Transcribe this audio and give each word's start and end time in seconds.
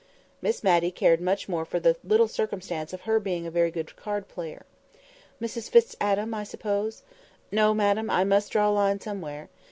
Miss 0.41 0.63
Matty 0.63 0.89
cared 0.89 1.21
much 1.21 1.47
more 1.47 1.63
for 1.63 1.79
the 1.79 1.95
little 2.03 2.27
circumstance 2.27 2.91
of 2.91 3.01
her 3.01 3.19
being 3.19 3.45
a 3.45 3.51
very 3.51 3.69
good 3.69 3.95
card 3.95 4.27
player. 4.27 4.65
"Mrs 5.39 5.69
Fitz 5.69 5.95
Adam—I 6.01 6.43
suppose"— 6.43 7.03
"No, 7.51 7.75
madam. 7.75 8.09
I 8.09 8.23
must 8.23 8.51
draw 8.51 8.67
a 8.69 8.73
line 8.73 8.99
somewhere. 8.99 9.47